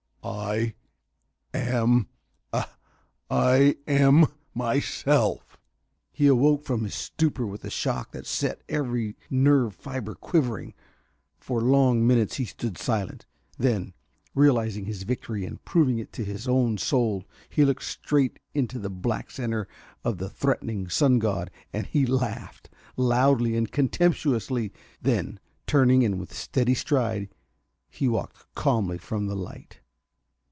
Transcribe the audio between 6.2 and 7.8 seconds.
awoke from his stupor with a